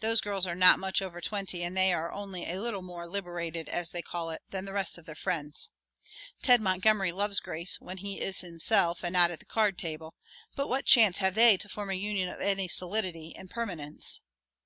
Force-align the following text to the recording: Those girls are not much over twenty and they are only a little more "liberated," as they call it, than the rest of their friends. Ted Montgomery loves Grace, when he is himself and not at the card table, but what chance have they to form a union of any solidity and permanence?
Those 0.00 0.20
girls 0.20 0.46
are 0.46 0.54
not 0.54 0.78
much 0.78 1.00
over 1.00 1.22
twenty 1.22 1.62
and 1.64 1.74
they 1.74 1.90
are 1.90 2.12
only 2.12 2.44
a 2.44 2.60
little 2.60 2.82
more 2.82 3.06
"liberated," 3.08 3.66
as 3.70 3.92
they 3.92 4.02
call 4.02 4.28
it, 4.28 4.42
than 4.50 4.66
the 4.66 4.74
rest 4.74 4.98
of 4.98 5.06
their 5.06 5.14
friends. 5.14 5.70
Ted 6.42 6.60
Montgomery 6.60 7.12
loves 7.12 7.40
Grace, 7.40 7.80
when 7.80 7.96
he 7.96 8.20
is 8.20 8.40
himself 8.40 9.02
and 9.02 9.14
not 9.14 9.30
at 9.30 9.38
the 9.38 9.46
card 9.46 9.78
table, 9.78 10.16
but 10.54 10.68
what 10.68 10.84
chance 10.84 11.16
have 11.16 11.34
they 11.34 11.56
to 11.56 11.70
form 11.70 11.88
a 11.88 11.94
union 11.94 12.28
of 12.28 12.42
any 12.42 12.68
solidity 12.68 13.34
and 13.34 13.48
permanence? 13.50 14.20